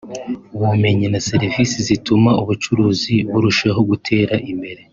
[0.55, 4.81] ubumenyi na serivisi zituma ubucuruzi burushaho gutera imbere